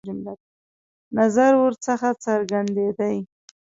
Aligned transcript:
نظر 1.17 1.51
ورڅخه 1.61 2.09
څرګندېدی. 2.25 3.17